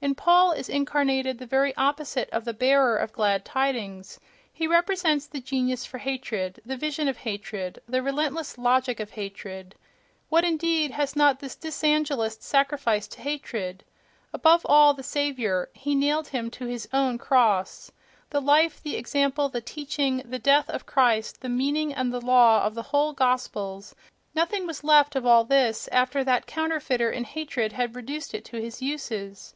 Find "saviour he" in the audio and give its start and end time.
15.02-15.94